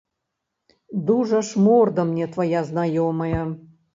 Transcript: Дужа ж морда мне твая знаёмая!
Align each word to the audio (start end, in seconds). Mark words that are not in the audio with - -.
Дужа 1.09 1.41
ж 1.51 1.61
морда 1.67 2.07
мне 2.13 2.25
твая 2.37 2.61
знаёмая! 2.73 3.41